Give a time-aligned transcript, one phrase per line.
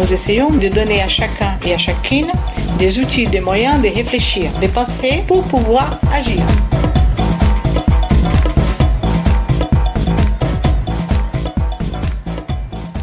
[0.00, 2.28] Nous essayons de donner à chacun et à chacune
[2.78, 6.42] des outils, des moyens de réfléchir, de penser pour pouvoir agir.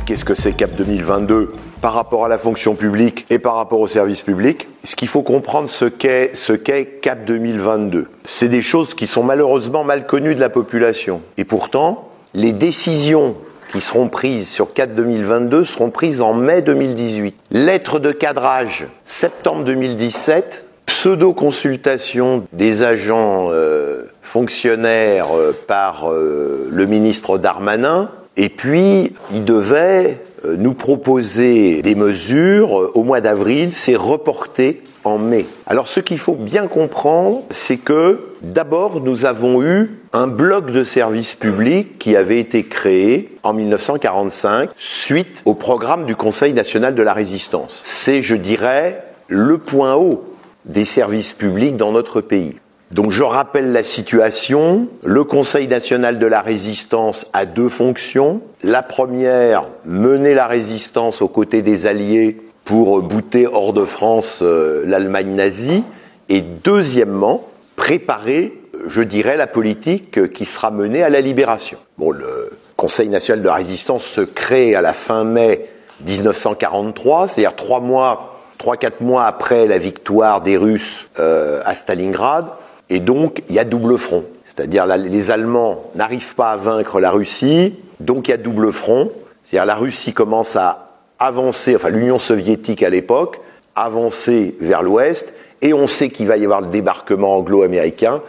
[0.08, 3.88] Qu'est-ce que c'est CAP 2022 par rapport à la fonction publique et par rapport au
[3.88, 4.68] service public?
[4.84, 8.08] Ce qu'il faut comprendre, ce qu'est ce qu'est CAP 2022.
[8.26, 11.22] C'est des choses qui sont malheureusement mal connues de la population.
[11.38, 13.36] Et pourtant, les décisions
[13.72, 17.36] qui seront prises sur CAP 2022 seront prises en mai 2018.
[17.52, 20.66] Lettre de cadrage, septembre 2017.
[20.86, 30.22] Pseudo-consultation des agents euh, fonctionnaires euh, par euh, le ministre Darmanin, et puis, il devait
[30.46, 34.84] nous proposer des mesures au mois d'avril, c'est reporté
[35.66, 40.84] Alors ce qu'il faut bien comprendre, c'est que d'abord nous avons eu un bloc de
[40.84, 47.04] services publics qui avait été créé en 1945 suite au programme du Conseil national de
[47.04, 47.80] la résistance.
[47.84, 50.24] C'est, je dirais, le point haut
[50.66, 52.56] des services publics dans notre pays.
[52.92, 54.88] Donc je rappelle la situation.
[55.04, 58.42] Le Conseil national de la résistance a deux fonctions.
[58.64, 64.84] La première, mener la résistance aux côtés des Alliés pour bouter hors de France euh,
[64.86, 65.84] l'Allemagne nazie.
[66.28, 68.54] Et deuxièmement, préparer,
[68.88, 71.78] je dirais, la politique qui sera menée à la libération.
[71.98, 75.70] Bon, le Conseil national de la résistance se crée à la fin mai
[76.06, 82.46] 1943, c'est-à-dire trois mois, trois quatre mois après la victoire des Russes euh, à Stalingrad.
[82.90, 84.26] Et donc, il y a double front.
[84.44, 89.12] C'est-à-dire, les Allemands n'arrivent pas à vaincre la Russie, donc il y a double front.
[89.44, 90.87] C'est-à-dire, la Russie commence à
[91.20, 93.40] avancer, enfin l'Union soviétique à l'époque,
[93.76, 98.22] avancer vers l'ouest, et on sait qu'il va y avoir le débarquement anglo-américain,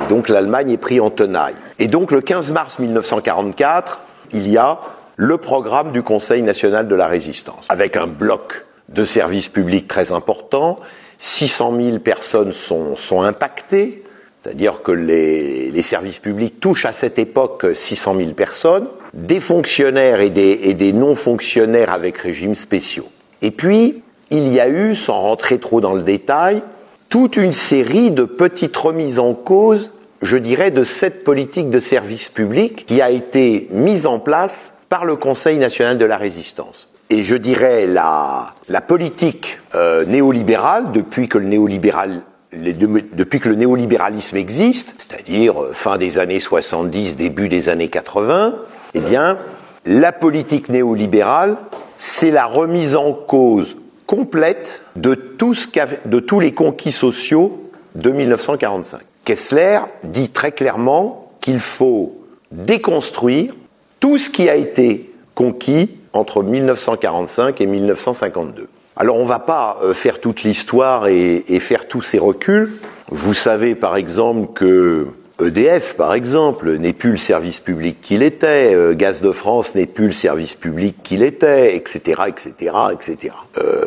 [0.00, 1.54] et donc l'Allemagne est prise en tenaille.
[1.78, 4.00] Et donc, le 15 mars 1944,
[4.32, 4.80] il y a
[5.16, 10.12] le programme du Conseil national de la résistance, avec un bloc de services publics très
[10.12, 10.78] important.
[11.18, 14.02] 600 000 personnes sont, sont impactées,
[14.42, 20.20] c'est-à-dire que les, les, services publics touchent à cette époque 600 000 personnes, des fonctionnaires
[20.20, 23.08] et des, et des non-fonctionnaires avec régimes spéciaux.
[23.42, 26.62] Et puis, il y a eu, sans rentrer trop dans le détail,
[27.08, 29.92] toute une série de petites remises en cause,
[30.22, 35.04] je dirais, de cette politique de service public qui a été mise en place par
[35.04, 41.28] le Conseil national de la résistance et je dirais la, la politique euh, néolibérale depuis
[41.28, 47.48] que le néolibéral depuis que le néolibéralisme existe, c'est-à-dire euh, fin des années 70, début
[47.48, 48.56] des années 80,
[48.94, 49.38] eh bien,
[49.84, 51.56] la politique néolibérale,
[51.96, 53.76] c'est la remise en cause
[54.06, 55.66] complète de, tout ce
[56.04, 59.00] de tous les conquis sociaux de 1945.
[59.24, 62.20] Kessler dit très clairement qu'il faut
[62.50, 63.54] déconstruire
[64.00, 68.68] tout ce qui a été conquis entre 1945 et 1952.
[68.96, 72.72] Alors on ne va pas euh, faire toute l'histoire et, et, faire tous ces reculs.
[73.10, 75.08] Vous savez par exemple que
[75.46, 79.86] EDF, par exemple, n'est plus le service public qu'il était, euh, Gaz de France n'est
[79.86, 83.34] plus le service public qu'il était, etc., etc., etc.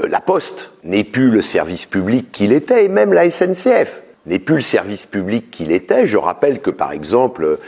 [0.08, 4.56] La Poste n'est plus le service public qu'il était, et même la SNCF n'est plus
[4.56, 6.06] le service public qu'il était.
[6.06, 7.60] Je rappelle que, par exemple,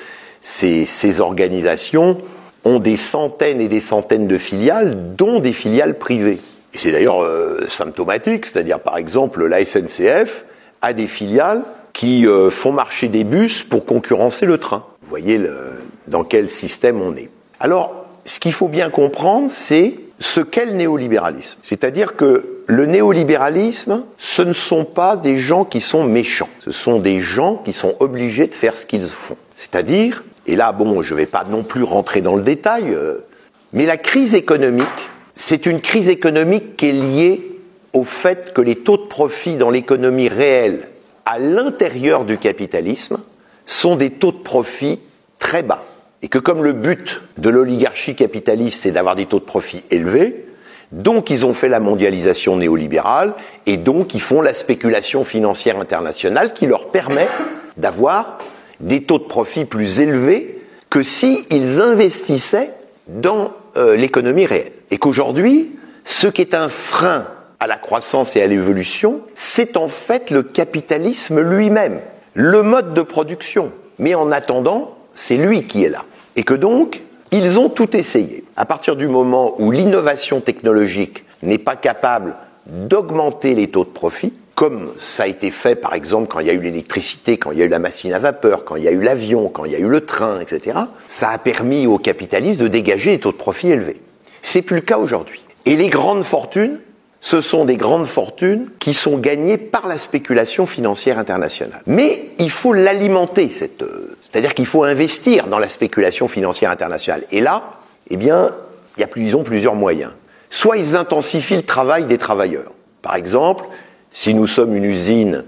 [0.42, 2.18] ces, ces organisations
[2.66, 6.40] ont des centaines et des centaines de filiales, dont des filiales privées.
[6.74, 10.46] Et c'est d'ailleurs euh, symptomatique, c'est-à-dire par exemple la SNCF
[10.82, 11.64] a des filiales
[11.98, 14.86] qui euh, font marcher des bus pour concurrencer le train.
[15.02, 17.30] Vous voyez le, dans quel système on est.
[17.60, 21.58] Alors, ce qu'il faut bien comprendre, c'est ce qu'est le néolibéralisme.
[21.64, 26.50] C'est-à-dire que le néolibéralisme, ce ne sont pas des gens qui sont méchants.
[26.60, 29.38] Ce sont des gens qui sont obligés de faire ce qu'ils font.
[29.56, 33.26] C'est-à-dire, et là, bon, je ne vais pas non plus rentrer dans le détail, euh,
[33.74, 34.86] mais la crise économique,
[35.34, 37.60] c'est une crise économique qui est liée
[37.94, 40.90] au fait que les taux de profit dans l'économie réelle
[41.28, 43.18] à l'intérieur du capitalisme
[43.66, 45.00] sont des taux de profit
[45.40, 45.84] très bas.
[46.22, 50.46] Et que comme le but de l'oligarchie capitaliste, c'est d'avoir des taux de profit élevés,
[50.94, 53.34] donc ils ont fait la mondialisation néolibérale
[53.66, 57.28] et donc ils font la spéculation financière internationale qui leur permet
[57.76, 58.38] d'avoir
[58.80, 62.72] des taux de profit plus élevés que s'ils investissaient
[63.08, 64.72] dans euh, l'économie réelle.
[64.92, 65.72] Et qu'aujourd'hui,
[66.06, 67.26] ce qui est un frein
[67.60, 72.00] à la croissance et à l'évolution, c'est en fait le capitalisme lui-même,
[72.34, 73.72] le mode de production.
[74.00, 76.04] Mais en attendant, c'est lui qui est là.
[76.36, 77.02] Et que donc,
[77.32, 78.44] ils ont tout essayé.
[78.56, 82.36] À partir du moment où l'innovation technologique n'est pas capable
[82.68, 86.50] d'augmenter les taux de profit, comme ça a été fait par exemple quand il y
[86.50, 88.88] a eu l'électricité, quand il y a eu la machine à vapeur, quand il y
[88.88, 90.78] a eu l'avion, quand il y a eu le train, etc.,
[91.08, 94.02] ça a permis aux capitalistes de dégager des taux de profit élevés.
[94.42, 95.44] C'est plus le cas aujourd'hui.
[95.66, 96.80] Et les grandes fortunes,
[97.22, 101.82] ce sont des grandes fortunes qui sont gagnées par la spéculation financière internationale.
[101.88, 103.50] Mais il faut l'alimenter,
[103.82, 107.24] euh, c'est-à-dire qu'il faut investir dans la spéculation financière internationale.
[107.32, 107.64] Et là,
[108.10, 108.52] eh bien,
[108.96, 110.12] il y a plus, ils ont plusieurs moyens.
[110.50, 112.72] Soit ils intensifient le travail des travailleurs.
[113.02, 113.66] Par exemple,
[114.12, 115.44] si nous sommes une usine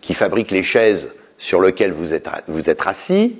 [0.00, 3.36] qui fabrique les chaises sur lesquelles vous êtes, vous êtes assis,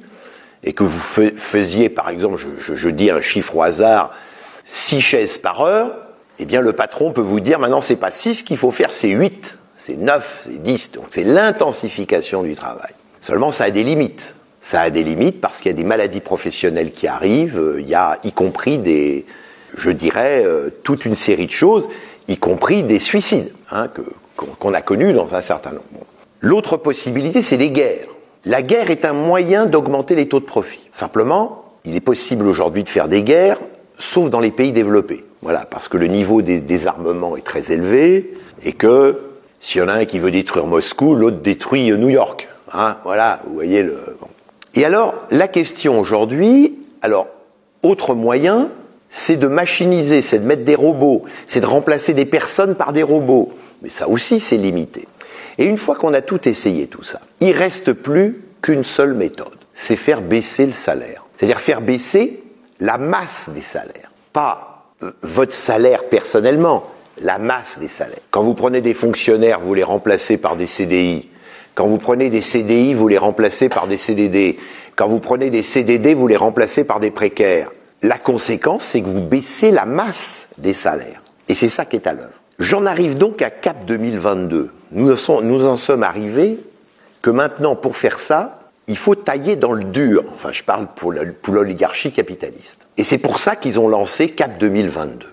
[0.64, 0.98] et que vous
[1.36, 4.12] faisiez, par exemple, je, je, dis un chiffre au hasard,
[4.64, 6.03] 6 chaises par heure,
[6.38, 9.08] eh bien le patron peut vous dire maintenant c'est pas 6 qu'il faut faire, c'est
[9.08, 10.92] 8, c'est 9, c'est 10.
[10.92, 12.92] Donc c'est l'intensification du travail.
[13.20, 14.34] Seulement ça a des limites.
[14.60, 17.88] Ça a des limites parce qu'il y a des maladies professionnelles qui arrivent, euh, il
[17.88, 19.26] y a y compris des,
[19.76, 21.86] je dirais, euh, toute une série de choses,
[22.28, 23.88] y compris des suicides, hein,
[24.58, 26.06] qu'on a connu dans un certain nombre.
[26.40, 28.08] L'autre possibilité, c'est les guerres.
[28.46, 30.80] La guerre est un moyen d'augmenter les taux de profit.
[30.92, 33.58] Simplement, il est possible aujourd'hui de faire des guerres,
[33.98, 35.24] sauf dans les pays développés.
[35.44, 38.32] Voilà, parce que le niveau des désarmements est très élevé
[38.64, 39.20] et que
[39.60, 42.48] s'il y en a un qui veut détruire Moscou, l'autre détruit New York.
[42.72, 44.16] Hein, voilà, vous voyez le.
[44.74, 47.28] Et alors, la question aujourd'hui, alors,
[47.82, 48.70] autre moyen,
[49.10, 53.02] c'est de machiniser, c'est de mettre des robots, c'est de remplacer des personnes par des
[53.02, 53.52] robots.
[53.82, 55.06] Mais ça aussi, c'est limité.
[55.58, 59.58] Et une fois qu'on a tout essayé, tout ça, il reste plus qu'une seule méthode.
[59.74, 61.26] C'est faire baisser le salaire.
[61.36, 62.42] C'est-à-dire faire baisser
[62.80, 64.10] la masse des salaires.
[64.32, 64.73] Pas
[65.22, 66.84] votre salaire personnellement,
[67.20, 68.18] la masse des salaires.
[68.30, 71.28] Quand vous prenez des fonctionnaires, vous les remplacez par des CDI.
[71.74, 74.58] Quand vous prenez des CDI, vous les remplacez par des CDD.
[74.96, 77.70] Quand vous prenez des CDD, vous les remplacez par des précaires.
[78.02, 81.22] La conséquence, c'est que vous baissez la masse des salaires.
[81.48, 82.40] Et c'est ça qui est à l'œuvre.
[82.58, 84.70] J'en arrive donc à Cap 2022.
[84.92, 86.58] Nous, nous en sommes arrivés
[87.22, 90.24] que maintenant, pour faire ça, il faut tailler dans le dur.
[90.34, 91.12] Enfin, je parle pour
[91.52, 92.86] l'oligarchie capitaliste.
[92.96, 95.26] Et c'est pour ça qu'ils ont lancé Cap 2022.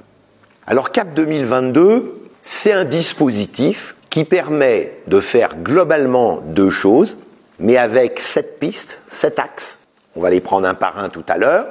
[0.68, 7.18] Alors Cap 2022, c'est un dispositif qui permet de faire globalement deux choses,
[7.60, 9.80] mais avec sept pistes, sept axes.
[10.16, 11.68] On va les prendre un par un tout à l'heure.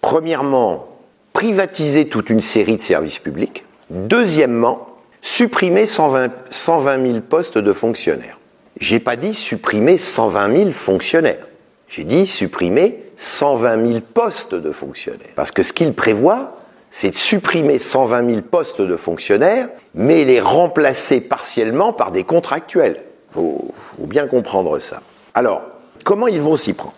[0.00, 0.88] Premièrement,
[1.32, 3.64] privatiser toute une série de services publics.
[3.90, 4.88] Deuxièmement,
[5.22, 8.38] supprimer 120, 120 000 postes de fonctionnaires.
[8.82, 11.46] J'ai pas dit supprimer 120 000 fonctionnaires.
[11.86, 15.30] J'ai dit supprimer 120 000 postes de fonctionnaires.
[15.36, 16.56] Parce que ce qu'il prévoit,
[16.90, 23.04] c'est de supprimer 120 000 postes de fonctionnaires, mais les remplacer partiellement par des contractuels.
[23.30, 25.00] Faut, faut bien comprendre ça.
[25.34, 25.62] Alors,
[26.02, 26.96] comment ils vont s'y prendre?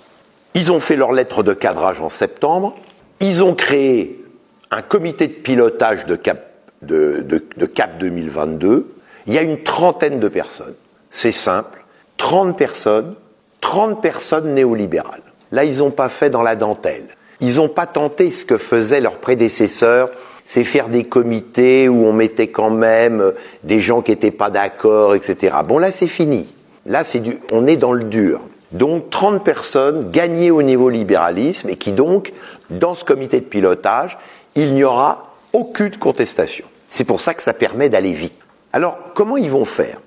[0.55, 2.77] Ils ont fait leur lettre de cadrage en septembre.
[3.21, 4.25] Ils ont créé
[4.71, 6.49] un comité de pilotage de Cap,
[6.81, 8.95] de, de, Cap 2022.
[9.27, 10.75] Il y a une trentaine de personnes.
[11.15, 11.85] C'est simple.
[12.17, 13.15] 30 personnes,
[13.61, 15.23] 30 personnes néolibérales.
[15.53, 17.07] Là, ils n'ont pas fait dans la dentelle.
[17.39, 20.11] Ils n'ont pas tenté ce que faisaient leurs prédécesseurs,
[20.45, 23.33] c'est faire des comités où on mettait quand même
[23.63, 25.57] des gens qui n'étaient pas d'accord, etc.
[25.65, 26.53] Bon, là, c'est fini.
[26.85, 28.41] Là, c'est du, on est dans le dur.
[28.73, 32.33] Donc 30 personnes gagnées au niveau libéralisme et qui donc,
[32.71, 34.19] dans ce comité de pilotage,
[34.57, 36.65] il n'y aura aucune contestation.
[36.89, 38.35] C'est pour ça que ça permet d'aller vite.
[38.73, 40.01] Alors, comment ils vont faire?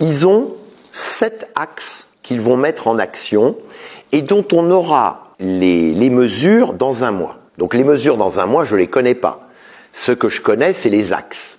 [0.00, 0.54] Ils ont
[0.92, 3.56] sept axes qu'ils vont mettre en action
[4.12, 7.38] et dont on aura les, mesures dans un mois.
[7.58, 9.48] Donc les mesures dans un mois, je ne les connais pas.
[9.92, 11.58] Ce que je connais, c'est les axes.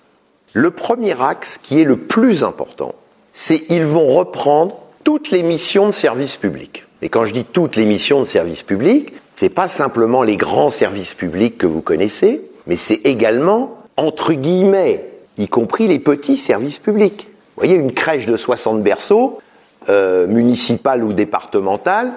[0.52, 2.94] Le premier axe, qui est le plus important,
[3.32, 6.84] c'est ils vont reprendre toutes les missions de service public.
[7.02, 10.70] Et quand je dis toutes les missions de service public, c'est pas simplement les grands
[10.70, 15.06] services publics que vous connaissez, mais c'est également, entre guillemets,
[15.38, 17.29] y compris les petits services publics.
[17.60, 19.38] Vous voyez, une crèche de 60 berceaux,
[19.90, 22.14] euh, municipale ou départementale,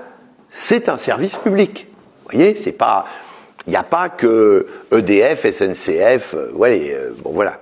[0.49, 1.87] c'est un service public.
[2.23, 3.03] Vous voyez, c'est pas,
[3.67, 7.59] il n'y a pas que EDF, SNCF, euh, euh, voilà.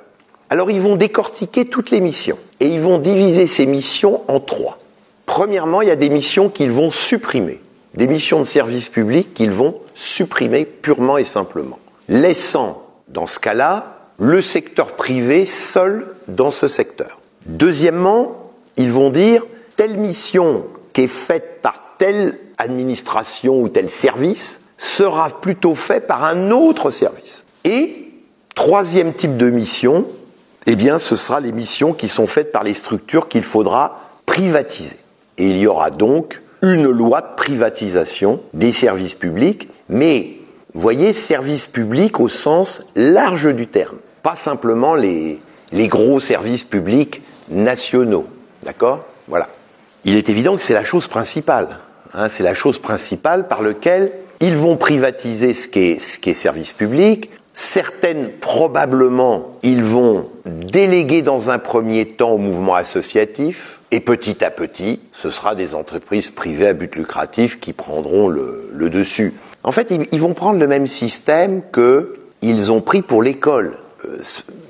[0.52, 4.78] Alors ils vont décortiquer toutes les missions et ils vont diviser ces missions en trois.
[5.26, 7.60] Premièrement, il y a des missions qu'ils vont supprimer,
[7.96, 13.98] des missions de service public qu'ils vont supprimer purement et simplement, laissant dans ce cas-là
[14.20, 17.21] le secteur privé seul dans ce secteur.
[17.45, 19.43] Deuxièmement, ils vont dire
[19.75, 26.24] telle mission qui est faite par telle administration ou tel service sera plutôt faite par
[26.24, 27.45] un autre service.
[27.63, 28.10] Et
[28.55, 30.05] troisième type de mission,
[30.65, 34.98] eh bien, ce sera les missions qui sont faites par les structures qu'il faudra privatiser.
[35.38, 40.38] Et il y aura donc une loi de privatisation des services publics, mais
[40.74, 45.39] voyez, services publics au sens large du terme, pas simplement les,
[45.71, 47.21] les gros services publics
[47.51, 48.25] nationaux.
[48.63, 49.05] D'accord?
[49.27, 49.50] Voilà.
[50.03, 51.77] Il est évident que c'est la chose principale.
[52.13, 57.29] Hein, c'est la chose principale par laquelle ils vont privatiser ce qui est, service public.
[57.53, 63.79] Certaines, probablement, ils vont déléguer dans un premier temps au mouvement associatif.
[63.91, 68.70] Et petit à petit, ce sera des entreprises privées à but lucratif qui prendront le,
[68.74, 69.34] le dessus.
[69.63, 73.77] En fait, ils, ils, vont prendre le même système que ils ont pris pour l'école.
[74.05, 74.17] Euh,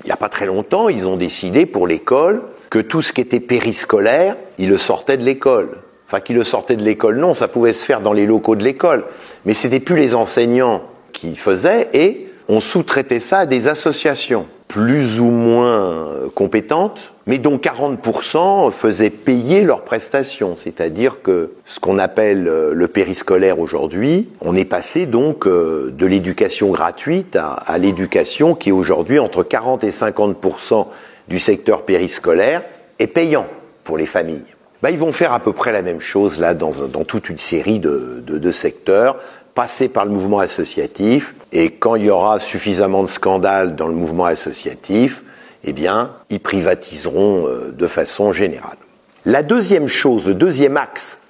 [0.02, 3.20] il n'y a pas très longtemps, ils ont décidé pour l'école que tout ce qui
[3.20, 5.76] était périscolaire, ils le sortaient de l'école.
[6.08, 8.64] Enfin, qu'ils le sortaient de l'école, non, ça pouvait se faire dans les locaux de
[8.64, 9.04] l'école.
[9.44, 10.80] Mais c'était plus les enseignants
[11.12, 17.58] qui faisaient et on sous-traitait ça à des associations plus ou moins compétentes, mais dont
[17.58, 20.56] 40% faisaient payer leurs prestations.
[20.56, 27.36] C'est-à-dire que ce qu'on appelle le périscolaire aujourd'hui, on est passé donc de l'éducation gratuite
[27.36, 30.86] à, à l'éducation qui aujourd'hui entre 40 et 50%
[31.28, 32.62] du secteur périscolaire
[32.98, 33.46] est payant
[33.84, 34.44] pour les familles.
[34.82, 37.38] Ben, ils vont faire à peu près la même chose là dans, dans toute une
[37.38, 39.20] série de, de, secteurs
[39.54, 43.94] passer par le mouvement associatif et quand il y aura suffisamment de scandales dans le
[43.94, 45.22] mouvement associatif,
[45.62, 48.78] eh bien, ils privatiseront de façon générale.
[49.24, 51.20] La deuxième chose, le deuxième axe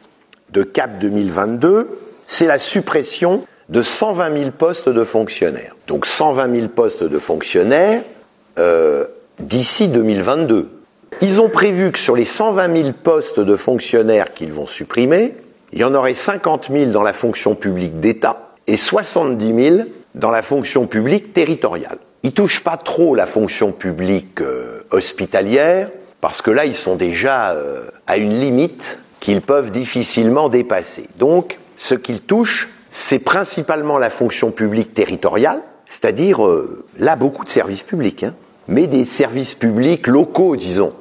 [0.51, 5.77] de CAP 2022, c'est la suppression de 120 000 postes de fonctionnaires.
[5.87, 8.03] Donc 120 000 postes de fonctionnaires
[8.59, 9.07] euh,
[9.43, 10.71] d'ici 2022.
[11.21, 15.35] Ils ont prévu que sur les 120 000 postes de fonctionnaires qu'ils vont supprimer,
[15.73, 19.79] il y en aurait 50 000 dans la fonction publique d'État et 70 000
[20.15, 21.99] dans la fonction publique territoriale.
[22.23, 27.51] Ils touchent pas trop la fonction publique euh, hospitalière parce que là ils sont déjà
[27.53, 31.09] euh, à une limite qu'ils peuvent difficilement dépasser.
[31.19, 37.51] Donc ce qu'ils touchent, c'est principalement la fonction publique territoriale, c'est-à-dire euh, là beaucoup de
[37.51, 38.35] services publics, hein,
[38.69, 40.93] mais des services publics locaux, disons.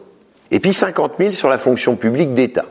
[0.51, 2.65] Et puis 50 000 sur la fonction publique d'État.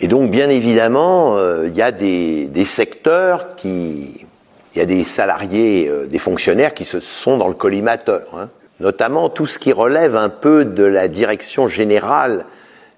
[0.00, 4.26] Et donc, bien évidemment, il euh, y a des, des, secteurs qui,
[4.74, 8.48] il y a des salariés, euh, des fonctionnaires qui se sont dans le collimateur, hein.
[8.80, 12.46] notamment tout ce qui relève un peu de la direction générale,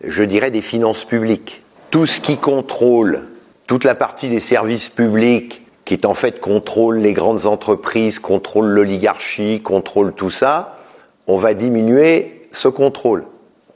[0.02, 1.62] je dirais, des finances publiques.
[1.90, 3.24] Tout ce qui contrôle
[3.66, 8.66] toute la partie des services publics, qui est en fait contrôle les grandes entreprises, contrôle
[8.66, 10.75] l'oligarchie, contrôle tout ça,
[11.26, 13.24] on va diminuer ce contrôle.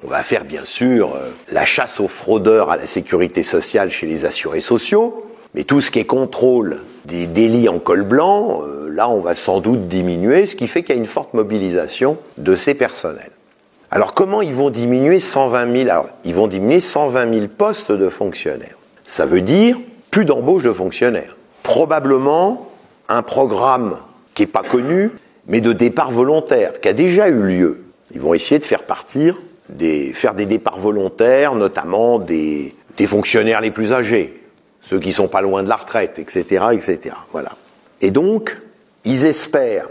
[0.05, 1.15] On va faire bien sûr
[1.53, 5.91] la chasse aux fraudeurs à la sécurité sociale chez les assurés sociaux, mais tout ce
[5.91, 10.47] qui est contrôle des délits en col blanc, euh, là on va sans doute diminuer,
[10.47, 13.33] ce qui fait qu'il y a une forte mobilisation de ces personnels.
[13.91, 18.09] Alors comment ils vont diminuer 120 000 Alors ils vont diminuer 120 000 postes de
[18.09, 18.77] fonctionnaires.
[19.05, 19.77] Ça veut dire
[20.11, 21.37] plus d'embauche de fonctionnaires.
[21.63, 22.71] Probablement
[23.09, 23.97] un programme
[24.35, 25.11] qui n'est pas connu,
[25.47, 27.85] mais de départ volontaire, qui a déjà eu lieu.
[28.13, 29.37] Ils vont essayer de faire partir
[29.69, 32.75] des, faire des départs volontaires, notamment des,
[33.07, 34.43] fonctionnaires les plus âgés,
[34.83, 37.15] ceux qui sont pas loin de la retraite, etc., etc.
[37.33, 37.53] Voilà.
[38.03, 38.61] Et donc,
[39.05, 39.89] ils espèrent,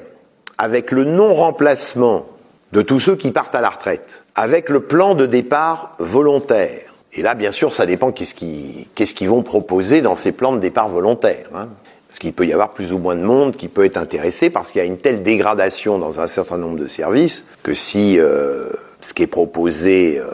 [0.57, 2.27] avec le non-remplacement
[2.71, 7.21] de tous ceux qui partent à la retraite, avec le plan de départ volontaire, et
[7.21, 10.59] là, bien sûr, ça dépend qu'est-ce qu'ils qu'est-ce qu'ils vont proposer dans ces plans de
[10.59, 11.49] départ volontaire.
[11.55, 11.69] Hein.
[12.09, 14.71] Parce qu'il peut y avoir plus ou moins de monde qui peut être intéressé parce
[14.71, 18.69] qu'il y a une telle dégradation dans un certain nombre de services que si euh,
[19.01, 20.25] ce qui est proposé euh,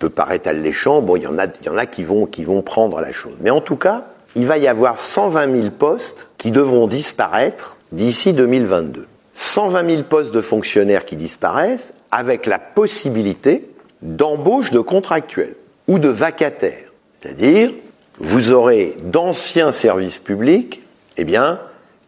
[0.00, 2.42] peut paraître alléchant, bon, il y en a, il y en a qui vont, qui
[2.42, 3.36] vont prendre la chose.
[3.40, 8.32] Mais en tout cas, il va y avoir 120 000 postes qui devront disparaître d'ici
[8.32, 9.06] 2022.
[9.34, 13.68] 120 000 postes de fonctionnaires qui disparaissent avec la possibilité
[14.02, 15.54] d'embauche de contractuels
[15.88, 16.92] ou de vacataires.
[17.20, 17.72] C'est-à-dire,
[18.18, 20.81] vous aurez d'anciens services publics,
[21.16, 21.60] eh bien,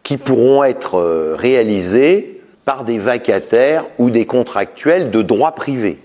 [0.03, 5.99] qui pourront être réalisés par des vacataires ou des contractuels de droit privé,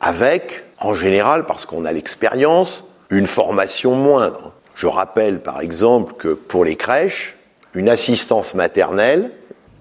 [0.00, 4.52] avec, en général, parce qu'on a l'expérience, une formation moindre.
[4.74, 7.36] Je rappelle par exemple que pour les crèches,
[7.74, 9.30] une assistance maternelle,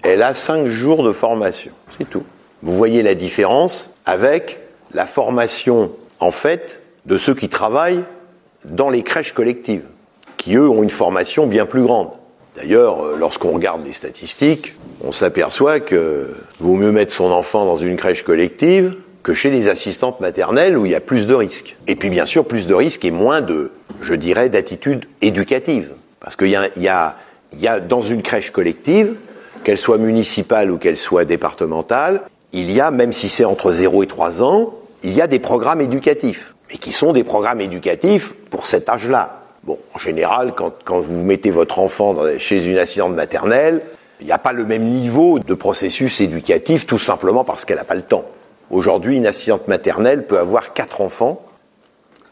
[0.03, 1.71] elle a cinq jours de formation.
[1.97, 2.23] C'est tout.
[2.61, 4.59] Vous voyez la différence avec
[4.93, 8.03] la formation, en fait, de ceux qui travaillent
[8.65, 9.85] dans les crèches collectives,
[10.37, 12.11] qui eux ont une formation bien plus grande.
[12.55, 16.29] D'ailleurs, lorsqu'on regarde les statistiques, on s'aperçoit que
[16.59, 20.85] vaut mieux mettre son enfant dans une crèche collective que chez les assistantes maternelles où
[20.85, 21.75] il y a plus de risques.
[21.87, 25.89] Et puis bien sûr, plus de risques et moins de, je dirais, d'attitude éducative.
[26.19, 27.15] Parce qu'il y a, y, a,
[27.57, 29.15] y a dans une crèche collective,
[29.63, 34.03] qu'elle soit municipale ou qu'elle soit départementale, il y a, même si c'est entre 0
[34.03, 38.33] et 3 ans, il y a des programmes éducatifs, et qui sont des programmes éducatifs
[38.49, 39.42] pour cet âge-là.
[39.63, 43.81] Bon, en général, quand, vous mettez votre enfant dans, chez une assistante maternelle,
[44.19, 47.83] il n'y a pas le même niveau de processus éducatif, tout simplement parce qu'elle n'a
[47.83, 48.25] pas le temps.
[48.71, 51.41] Aujourd'hui, une assistante maternelle peut avoir quatre enfants.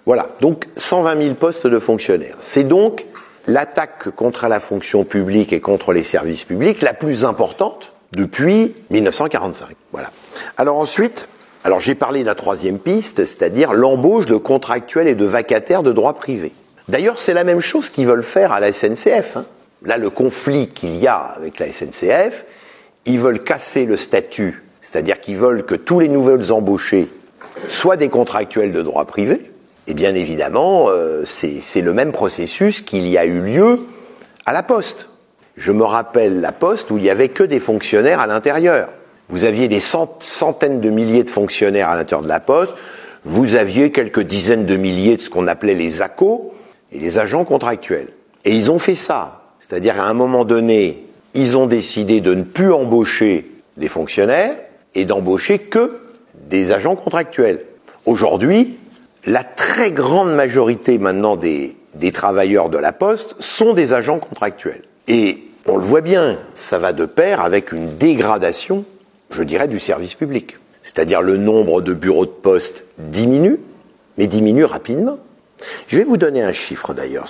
[0.06, 2.36] Voilà, donc 120 000 postes de fonctionnaires.
[2.40, 3.06] C'est donc
[3.48, 9.70] l'attaque contre la fonction publique et contre les services publics la plus importante depuis 1945.
[9.92, 10.12] Voilà.
[10.58, 11.28] Alors ensuite,
[11.64, 15.94] alors j'ai parlé de la troisième piste, c'est-à-dire l'embauche de contractuels et de vacataires de
[15.94, 16.52] droit privé.
[16.92, 19.38] D'ailleurs, c'est la même chose qu'ils veulent faire à la SNCF.
[19.38, 19.46] Hein.
[19.86, 22.44] Là, le conflit qu'il y a avec la SNCF,
[23.06, 27.08] ils veulent casser le statut, c'est-à-dire qu'ils veulent que tous les nouvelles embauchés
[27.70, 29.54] soient des contractuels de droit privé.
[29.88, 33.80] Et bien évidemment, euh, c'est le même processus qu'il y a eu lieu
[34.46, 35.08] à la Poste.
[35.56, 38.90] Je me rappelle la Poste où il n'y avait que des fonctionnaires à l'intérieur.
[39.30, 42.76] Vous aviez des centaines de milliers de fonctionnaires à l'intérieur de la Poste.
[43.24, 46.54] Vous aviez quelques dizaines de milliers de ce qu'on appelait les ACO
[46.92, 48.08] et les agents contractuels.
[48.46, 49.42] Et ils ont fait ça.
[49.60, 54.56] C'est-à-dire à un moment donné, ils ont décidé de ne plus embaucher des fonctionnaires
[54.96, 56.00] et d'embaucher que
[56.50, 57.66] des agents contractuels.
[58.06, 58.78] Aujourd'hui,
[59.26, 61.76] la très grande majorité maintenant des,
[62.12, 64.84] travailleurs de la Poste sont des agents contractuels.
[65.08, 68.84] Et on le voit bien, ça va de pair avec une dégradation,
[69.30, 70.58] je dirais, du service public.
[70.84, 73.60] C'est-à-dire le nombre de bureaux de poste diminue,
[74.18, 75.20] mais diminue rapidement.
[75.88, 77.30] Je vais vous donner un chiffre d'ailleurs.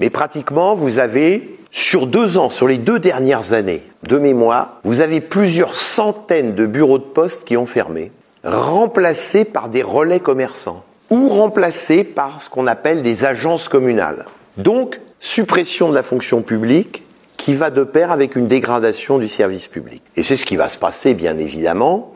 [0.00, 5.00] Mais pratiquement, vous avez, sur deux ans, sur les deux dernières années, de mémoire, vous
[5.00, 8.12] avez plusieurs centaines de bureaux de poste qui ont fermé,
[8.44, 14.26] remplacés par des relais commerçants, ou remplacés par ce qu'on appelle des agences communales.
[14.56, 17.02] Donc, suppression de la fonction publique
[17.36, 20.02] qui va de pair avec une dégradation du service public.
[20.16, 22.12] Et c'est ce qui va se passer, bien évidemment.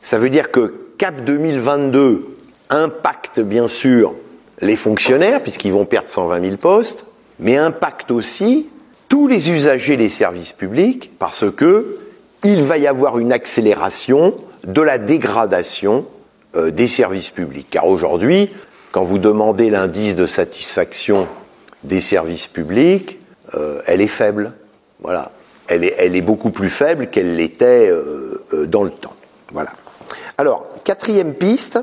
[0.00, 2.26] Ça veut dire que CAP 2022
[2.70, 4.14] impacte, bien sûr,
[4.64, 7.04] les fonctionnaires, puisqu'ils vont perdre 120 000 postes,
[7.38, 8.66] mais impacte aussi
[9.08, 11.98] tous les usagers des services publics parce que
[12.42, 14.34] il va y avoir une accélération
[14.64, 16.06] de la dégradation
[16.56, 17.68] euh, des services publics.
[17.70, 18.50] Car aujourd'hui,
[18.92, 21.28] quand vous demandez l'indice de satisfaction
[21.82, 23.18] des services publics,
[23.54, 24.52] euh, elle est faible.
[25.00, 25.32] Voilà.
[25.68, 29.14] Elle est, beaucoup plus faible qu'elle l'était euh, dans le temps.
[29.52, 29.72] Voilà.
[30.36, 31.78] Alors, quatrième piste,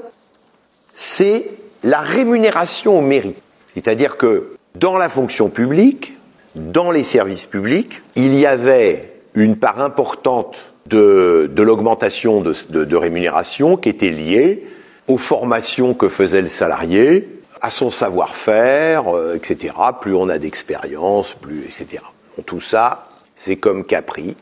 [0.93, 1.47] c'est
[1.83, 3.41] la rémunération au mérite.
[3.73, 6.13] C'est-à-dire que dans la fonction publique,
[6.55, 13.89] dans les services publics, il y avait une part importante de, l'augmentation de, rémunération qui
[13.89, 14.67] était liée
[15.07, 17.29] aux formations que faisait le salarié,
[17.61, 19.73] à son savoir-faire, euh, etc.
[19.99, 22.03] Plus on a d'expérience, plus, etc.
[22.45, 24.35] Tout ça, c'est comme Capri,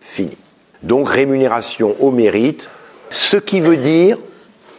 [0.00, 0.36] fini.
[0.82, 2.68] Donc rémunération au mérite,
[3.10, 4.18] ce qui veut dire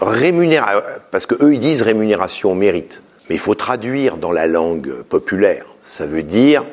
[0.01, 0.81] rémunération,
[1.12, 3.01] parce que eux ils disent rémunération au mérite.
[3.29, 5.65] Mais il faut traduire dans la langue populaire.
[5.84, 6.63] Ça veut dire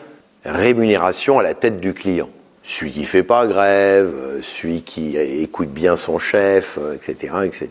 [0.44, 2.28] rémunération à la tête du client.
[2.64, 7.70] Celui qui fait pas grève, celui qui écoute bien son chef, etc., etc.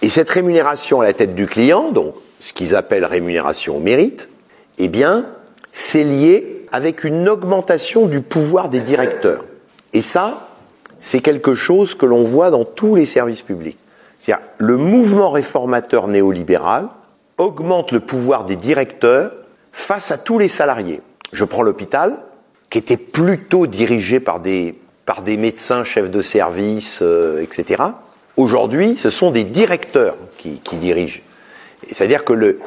[0.00, 4.28] Et cette rémunération à la tête du client, donc ce qu'ils appellent rémunération au mérite,
[4.78, 5.26] eh bien,
[5.72, 9.44] c'est lié avec une augmentation du pouvoir des directeurs.
[9.92, 10.48] Et ça,
[11.00, 13.78] c'est quelque chose que l'on voit dans tous les services publics.
[14.22, 16.86] C'est-à-dire, le mouvement réformateur néolibéral
[17.38, 19.32] augmente le pouvoir des directeurs
[19.72, 21.00] face à tous les salariés.
[21.32, 22.18] Je prends l'hôpital,
[22.70, 27.82] qui était plutôt dirigé par des, par des médecins, chefs de service, euh, etc.
[28.36, 31.22] Aujourd'hui, ce sont des directeurs qui, qui dirigent.
[31.90, 32.60] C'est-à-dire que le,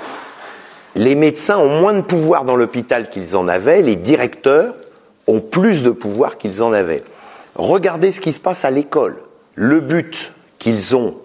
[0.96, 4.76] les médecins ont moins de pouvoir dans l'hôpital qu'ils en avaient, les directeurs
[5.26, 7.06] ont plus de pouvoir qu'ils en avaient.
[7.56, 9.15] Regardez ce qui se passe à l'école.
[9.56, 11.15] Le but qu'ils ont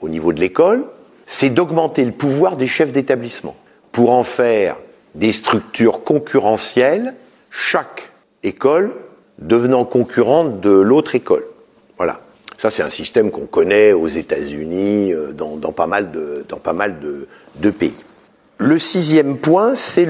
[0.00, 0.84] au niveau de l'école,
[1.26, 3.56] c'est d'augmenter le pouvoir des chefs d'établissement
[3.92, 4.76] pour en faire
[5.14, 7.14] des structures concurrentielles,
[7.50, 8.10] chaque
[8.42, 8.92] école
[9.38, 11.44] devenant concurrente de l'autre école.
[11.96, 12.20] Voilà.
[12.58, 16.56] Ça, c'est un système qu'on connaît aux États-Unis, euh, dans, dans, pas mal, de, dans
[16.56, 17.94] pas mal de, de pays.
[18.58, 20.08] Le sixième point, c'est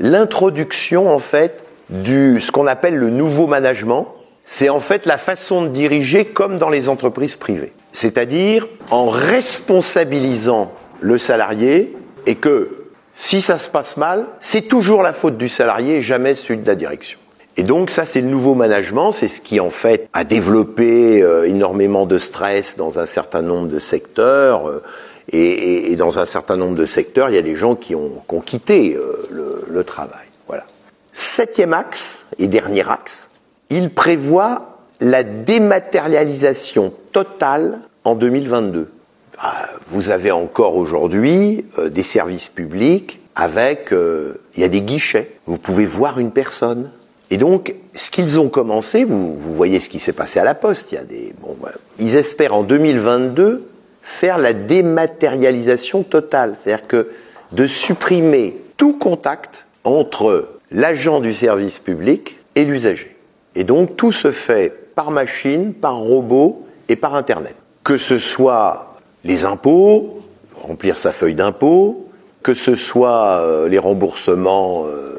[0.00, 4.08] l'introduction, en fait, du, ce qu'on appelle le nouveau management.
[4.44, 10.72] C'est en fait la façon de diriger comme dans les entreprises privées c'est-à-dire en responsabilisant
[11.00, 11.94] le salarié
[12.26, 12.70] et que
[13.14, 16.66] si ça se passe mal, c'est toujours la faute du salarié et jamais celui de
[16.66, 17.18] la direction.
[17.58, 21.46] Et donc ça, c'est le nouveau management, c'est ce qui en fait a développé euh,
[21.46, 24.68] énormément de stress dans un certain nombre de secteurs.
[24.68, 24.82] Euh,
[25.30, 27.94] et, et, et, dans un certain nombre de secteurs, il y a des gens qui
[27.94, 30.26] ont, qui ont quitté euh, le, le, travail.
[30.48, 30.64] Voilà.
[31.12, 33.28] Septième axe et dernier axe,
[33.72, 38.90] il prévoit la dématérialisation totale en 2022.
[39.38, 44.82] Ah, vous avez encore aujourd'hui euh, des services publics avec, euh, il y a des
[44.82, 45.32] guichets.
[45.46, 46.90] Vous pouvez voir une personne.
[47.30, 50.92] Et donc, ce qu'ils ont commencé, vous, voyez ce qui s'est passé à la Poste.
[50.92, 51.56] Il y a des, bon,
[51.98, 53.68] ils espèrent en 2022
[54.02, 57.08] faire la dématérialisation totale, c'est-à-dire que
[57.52, 63.11] de supprimer tout contact entre l'agent du service public et l'usager.
[63.54, 67.56] Et donc tout se fait par machine, par robot et par Internet.
[67.84, 70.20] Que ce soit les impôts,
[70.54, 72.08] remplir sa feuille d'impôt,
[72.42, 75.12] que ce soit euh, les remboursements euh,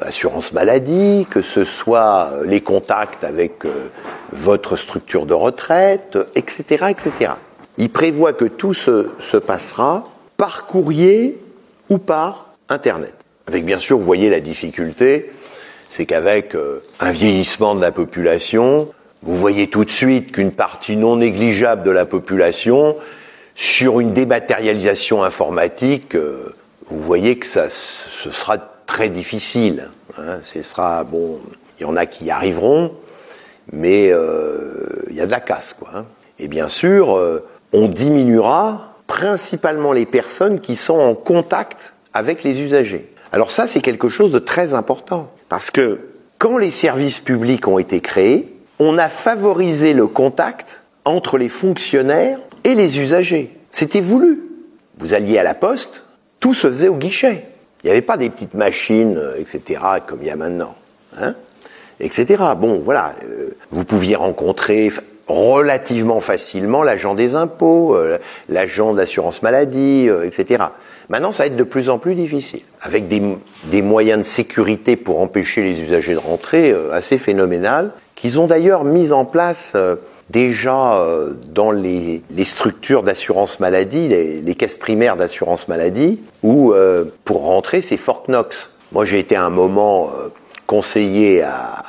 [0.00, 3.88] assurance maladie, que ce soit euh, les contacts avec euh,
[4.30, 7.32] votre structure de retraite, etc., etc.
[7.78, 10.04] Il prévoit que tout se, se passera
[10.36, 11.38] par courrier
[11.88, 13.14] ou par Internet.
[13.46, 15.32] Avec bien sûr, vous voyez la difficulté,
[15.92, 18.88] c'est qu'avec euh, un vieillissement de la population,
[19.22, 22.96] vous voyez tout de suite qu'une partie non négligeable de la population,
[23.54, 26.54] sur une dématérialisation informatique, euh,
[26.86, 29.90] vous voyez que ça, ce sera très difficile.
[30.16, 30.38] Hein.
[30.42, 31.38] Ce sera bon,
[31.78, 32.92] il y en a qui y arriveront,
[33.70, 35.90] mais euh, il y a de la casse, quoi.
[35.94, 36.04] Hein.
[36.38, 37.20] Et bien sûr,
[37.74, 43.12] on diminuera principalement les personnes qui sont en contact avec les usagers.
[43.32, 45.30] Alors ça, c'est quelque chose de très important.
[45.48, 46.00] Parce que
[46.38, 52.38] quand les services publics ont été créés, on a favorisé le contact entre les fonctionnaires
[52.64, 53.56] et les usagers.
[53.70, 54.42] C'était voulu.
[54.98, 56.04] Vous alliez à la poste,
[56.40, 57.48] tout se faisait au guichet.
[57.82, 60.74] Il n'y avait pas des petites machines, euh, etc., comme il y a maintenant.
[61.18, 61.34] Hein
[62.02, 62.42] etc.
[62.56, 63.14] Bon, voilà.
[63.24, 64.92] Euh, vous pouviez rencontrer
[65.28, 70.64] relativement facilement l'agent des impôts, euh, l'agent de l'assurance maladie, euh, etc.
[71.08, 73.22] Maintenant, ça va être de plus en plus difficile, avec des,
[73.64, 78.46] des moyens de sécurité pour empêcher les usagers de rentrer euh, assez phénoménal, qu'ils ont
[78.46, 79.74] d'ailleurs mis en place
[80.30, 81.04] déjà
[81.52, 87.42] dans les, les structures d'assurance maladie, les, les caisses primaires d'assurance maladie, où euh, pour
[87.42, 88.70] rentrer, c'est Fort Knox.
[88.92, 90.28] Moi, j'ai été un moment euh,
[90.66, 91.82] conseiller à,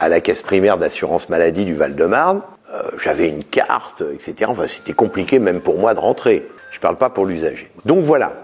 [0.00, 2.40] à la caisse primaire d'assurance maladie du Val-de-Marne.
[2.72, 4.34] Euh, J'avais une carte, etc.
[4.48, 6.46] Enfin, c'était compliqué même pour moi de rentrer.
[6.70, 7.70] Je parle pas pour l'usager.
[7.84, 8.34] Donc voilà.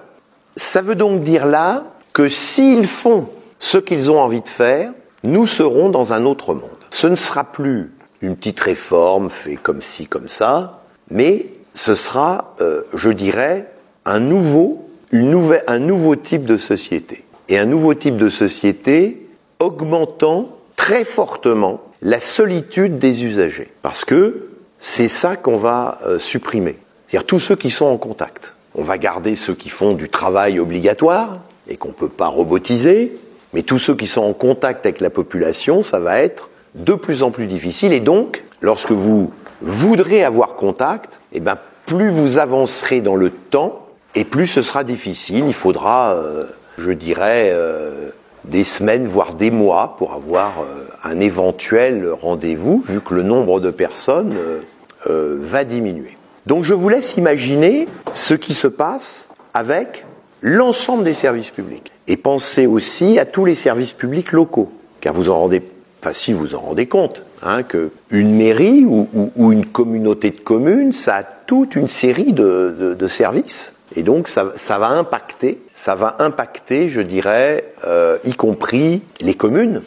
[0.56, 4.92] Ça veut donc dire là que s'ils font ce qu'ils ont envie de faire,
[5.24, 6.70] nous serons dans un autre monde.
[6.90, 12.54] Ce ne sera plus une petite réforme fait comme ci, comme ça, mais ce sera,
[12.60, 13.68] euh, je dirais,
[14.04, 17.24] un nouveau, une nouvelle, un nouveau type de société.
[17.48, 23.72] Et un nouveau type de société augmentant très fortement la solitude des usagers.
[23.82, 26.76] Parce que c'est ça qu'on va euh, supprimer.
[27.08, 28.54] C'est-à-dire tous ceux qui sont en contact.
[28.74, 31.38] On va garder ceux qui font du travail obligatoire
[31.68, 33.16] et qu'on ne peut pas robotiser,
[33.54, 37.22] mais tous ceux qui sont en contact avec la population, ça va être de plus
[37.22, 37.92] en plus difficile.
[37.92, 43.86] Et donc, lorsque vous voudrez avoir contact, eh ben, plus vous avancerez dans le temps,
[44.14, 45.44] et plus ce sera difficile.
[45.46, 46.44] Il faudra, euh,
[46.76, 48.10] je dirais, euh,
[48.44, 50.64] des semaines, voire des mois pour avoir
[51.04, 54.60] un éventuel rendez-vous, vu que le nombre de personnes euh,
[55.06, 56.16] euh, va diminuer.
[56.46, 60.04] Donc je vous laisse imaginer ce qui se passe avec
[60.40, 61.92] l'ensemble des services publics.
[62.06, 65.62] Et pensez aussi à tous les services publics locaux, car vous en rendez,
[66.00, 71.16] enfin si vous en rendez compte, hein, que mairie ou, une communauté de communes, ça
[71.16, 73.74] a toute une série de, services.
[73.96, 79.34] Et donc ça, ça, va impacter, ça va impacter, je dirais, euh, y compris les
[79.34, 79.82] communes.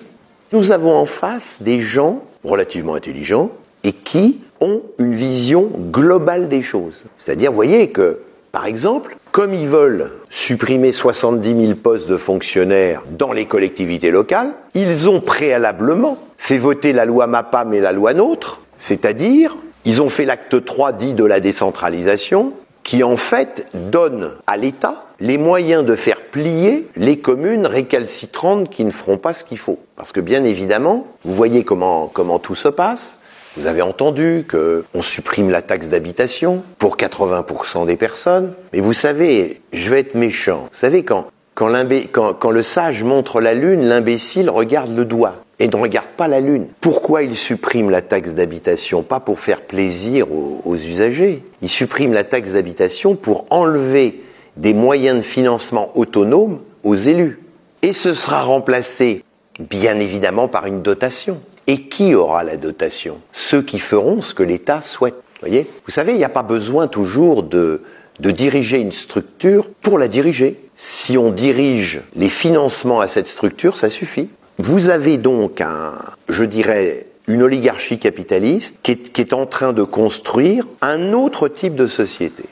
[0.53, 3.51] Nous avons en face des gens relativement intelligents
[3.83, 7.03] et qui ont une vision globale des choses.
[7.17, 8.21] C'est-à-dire, voyez que,
[8.53, 14.53] par exemple, comme ils veulent supprimer 70 000 postes de fonctionnaires dans les collectivités locales,
[14.73, 20.09] ils ont préalablement fait voter la loi MAPAM et la loi NOTRe, c'est-à-dire, ils ont
[20.09, 22.53] fait l'acte 3 dit de la décentralisation,
[22.87, 28.85] qui en fait donne à l'État les moyens de faire plier les communes récalcitrantes qui
[28.85, 29.77] ne feront pas ce qu'il faut.
[29.97, 33.19] Parce que bien évidemment, vous voyez comment, comment tout se passe.
[33.57, 38.53] Vous avez entendu qu'on supprime la taxe d'habitation pour 80% des personnes.
[38.71, 40.69] Mais vous savez, je vais être méchant.
[40.71, 41.73] Vous savez, quand, quand,
[42.13, 46.27] quand, quand le sage montre la lune, l'imbécile regarde le doigt et ne regarde pas
[46.27, 46.67] la lune.
[46.81, 49.03] Pourquoi il supprime la taxe d'habitation?
[49.03, 51.43] Pas pour faire plaisir aux, usagers.
[51.61, 54.21] Il supprime la taxe d'habitation pour enlever
[54.55, 57.39] des moyens de financement autonomes aux élus.
[57.81, 59.23] Et ce sera remplacé,
[59.59, 61.41] bien évidemment, par une dotation.
[61.65, 63.19] Et qui aura la dotation?
[63.33, 65.15] Ceux qui feront ce que l'État souhaite.
[65.41, 65.67] Voyez?
[65.85, 67.81] Vous savez, il n'y a pas besoin toujours de
[68.19, 70.59] diriger une structure pour la diriger.
[70.75, 74.29] Si on dirige les financements à cette structure, ça suffit.
[74.59, 75.93] Vous avez donc un,
[76.29, 81.47] je dirais, une oligarchie capitaliste qui est, qui est en train de construire un autre
[81.47, 82.45] type de société.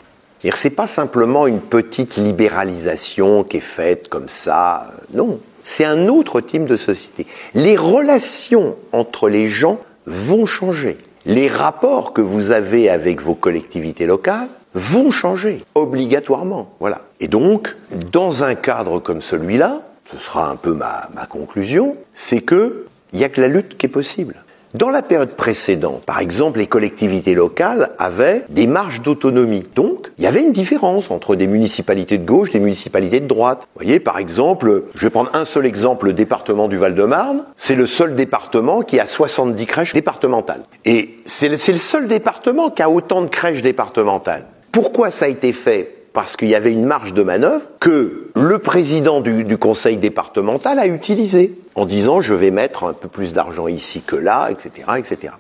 [0.54, 4.92] C'est pas simplement une petite libéralisation qui est faite comme ça.
[5.12, 7.26] Non, c'est un autre type de société.
[7.56, 10.98] Les relations entre les gens vont changer.
[11.26, 16.70] Les rapports que vous avez avec vos collectivités locales vont changer obligatoirement.
[16.80, 17.02] Voilà.
[17.20, 17.76] Et donc,
[18.12, 23.26] dans un cadre comme celui-là, ce sera un peu ma, conclusion, c'est que il n'y
[23.26, 24.36] a que la lutte qui est possible.
[24.74, 29.64] Dans la période précédente, par exemple, les collectivités locales avaient des marges d'autonomie.
[29.74, 33.28] Donc, il y avait une différence entre des municipalités de gauche et des municipalités de
[33.28, 33.60] droite.
[33.62, 37.46] Vous voyez, par exemple, je vais prendre un seul exemple, le département du Val-de-Marne.
[37.56, 40.64] C'est le seul département qui a 70 crèches départementales.
[40.84, 44.46] Et c'est le, le seul département qui a autant de crèches départementales.
[44.74, 46.05] Pourquoi ça a été fait?
[46.16, 50.88] Parce qu'il y avait une marge de manœuvre que le président du, conseil départemental a
[50.88, 55.34] utilisé en disant je vais mettre un peu plus d'argent ici que là, etc., etc.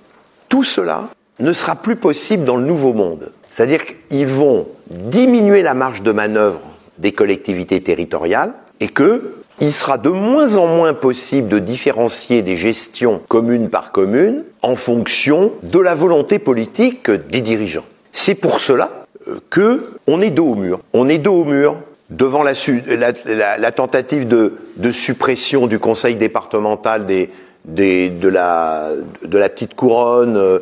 [0.49, 1.07] Tout cela
[1.39, 3.31] ne sera plus possible dans le nouveau monde.
[3.49, 6.59] C'est-à-dire qu'ils vont diminuer la marge de manœuvre
[6.97, 12.57] des collectivités territoriales et que il sera de moins en moins possible de différencier des
[12.57, 17.85] gestions commune par commune en fonction de la volonté politique des dirigeants.
[18.11, 18.94] C'est pour cela
[19.49, 20.80] que on est dos au mur.
[20.93, 21.78] On est dos au mur
[22.10, 22.54] devant la,
[22.88, 27.30] la, la, la tentative de, de, suppression du conseil départemental des,
[27.65, 28.91] des, de, la,
[29.23, 30.60] de la petite couronne, euh,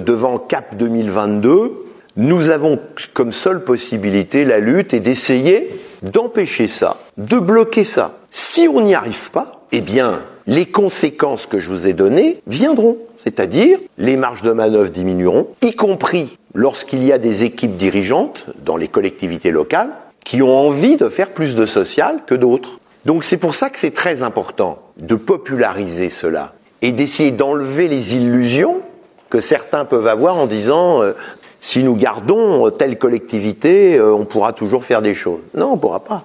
[0.00, 1.84] devant CAP 2022.
[2.16, 2.78] Nous avons
[3.12, 5.68] comme seule possibilité la lutte et d'essayer
[6.02, 8.18] d'empêcher ça, de bloquer ça.
[8.30, 12.98] Si on n'y arrive pas, eh bien, les conséquences que je vous ai données viendront.
[13.16, 18.76] C'est-à-dire, les marges de manœuvre diminueront, y compris lorsqu'il y a des équipes dirigeantes dans
[18.76, 19.90] les collectivités locales
[20.24, 22.78] qui ont envie de faire plus de social que d'autres.
[23.04, 28.14] Donc c'est pour ça que c'est très important de populariser cela et d'essayer d'enlever les
[28.14, 28.80] illusions
[29.28, 31.12] que certains peuvent avoir en disant euh,
[31.60, 35.40] si nous gardons telle collectivité, euh, on pourra toujours faire des choses.
[35.54, 36.24] Non, on ne pourra pas.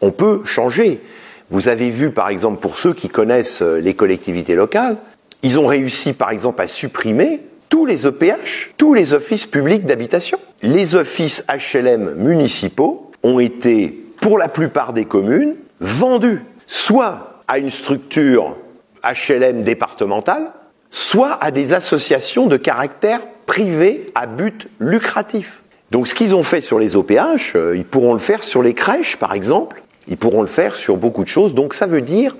[0.00, 1.00] On peut changer.
[1.50, 4.96] Vous avez vu, par exemple, pour ceux qui connaissent euh, les collectivités locales,
[5.42, 7.40] ils ont réussi, par exemple, à supprimer
[7.70, 10.38] tous les EPH, tous les offices publics d'habitation.
[10.62, 17.70] Les offices HLM municipaux ont été, pour la plupart des communes, vendus soit à une
[17.70, 18.56] structure
[19.02, 20.52] HLM départementale,
[20.90, 25.62] soit à des associations de caractère privé à but lucratif.
[25.90, 28.74] Donc ce qu'ils ont fait sur les OPH, euh, ils pourront le faire sur les
[28.74, 31.54] crèches, par exemple, ils pourront le faire sur beaucoup de choses.
[31.54, 32.36] Donc ça veut dire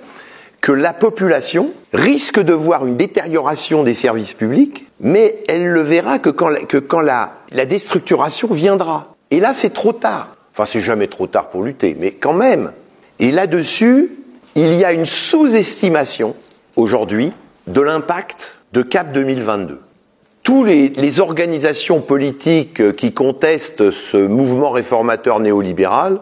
[0.61, 6.19] que la population risque de voir une détérioration des services publics, mais elle le verra
[6.19, 9.15] que quand, que quand la, la déstructuration viendra.
[9.31, 10.37] Et là, c'est trop tard.
[10.53, 12.71] Enfin, c'est jamais trop tard pour lutter, mais quand même.
[13.19, 14.11] Et là-dessus,
[14.55, 16.35] il y a une sous-estimation
[16.75, 17.33] aujourd'hui
[17.67, 19.79] de l'impact de CAP 2022.
[20.43, 26.19] Tous les, les, organisations politiques qui contestent ce mouvement réformateur néolibéral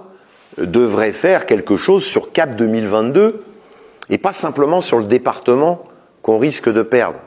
[0.58, 3.44] devraient faire quelque chose sur CAP 2022
[4.10, 5.84] et pas simplement sur le département
[6.22, 7.20] qu'on risque de perdre,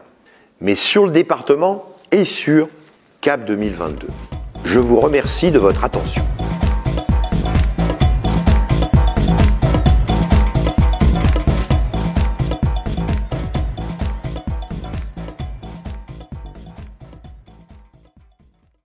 [0.61, 2.69] mais sur le département et sur
[3.21, 4.09] CAP 2022.
[4.65, 6.23] Je vous remercie de votre attention.